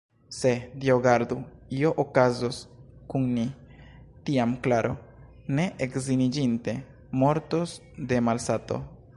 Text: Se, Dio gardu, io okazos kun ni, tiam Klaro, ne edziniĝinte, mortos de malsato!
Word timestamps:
Se, 0.35 0.51
Dio 0.83 0.93
gardu, 1.07 1.35
io 1.79 1.91
okazos 2.03 2.61
kun 3.13 3.27
ni, 3.35 3.45
tiam 4.29 4.55
Klaro, 4.63 4.95
ne 5.61 5.69
edziniĝinte, 5.89 6.79
mortos 7.25 7.81
de 8.13 8.25
malsato! 8.31 8.83